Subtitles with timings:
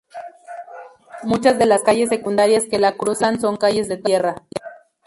[1.21, 4.35] Muchas de las calles secundarias que la cruzan son calles de tierra.